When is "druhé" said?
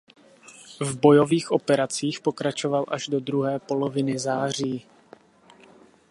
3.19-3.59